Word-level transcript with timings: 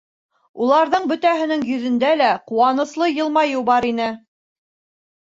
Уларҙың 0.67 1.03
бөтәһенең 1.11 1.65
йөҙөндә 1.73 2.09
лә 2.21 2.29
ҡыуаныслы 2.53 3.11
йылмайыу 3.17 3.63
бар 3.69 3.89
ине. 3.91 4.09